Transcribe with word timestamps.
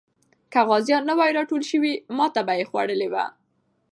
که 0.51 0.59
غازیان 0.69 1.03
نه 1.09 1.13
وای 1.19 1.31
راټول 1.37 1.61
سوي، 1.71 1.93
ماتې 2.17 2.41
به 2.47 2.53
یې 2.59 2.65
خوړلې 2.69 3.07
وه. 3.13 3.25